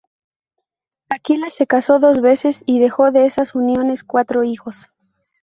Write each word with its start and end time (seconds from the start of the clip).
Aquila 1.09 1.51
se 1.51 1.67
casó 1.67 1.99
dos 1.99 2.21
veces 2.21 2.63
y 2.65 2.79
dejó, 2.79 3.11
de 3.11 3.25
esas 3.27 3.53
uniones, 3.53 4.03
cuatro 4.03 4.43
hijos. 4.43 4.87